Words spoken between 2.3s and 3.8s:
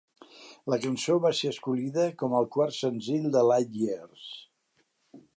el quart senzill de Light